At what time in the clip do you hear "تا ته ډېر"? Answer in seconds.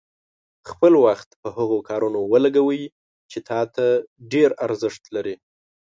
3.49-4.49